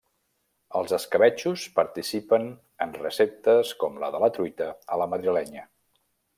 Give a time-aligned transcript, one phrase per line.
[0.77, 2.49] Els escabetxos participen
[2.87, 5.71] en receptes com la de la truita a la madrilenya.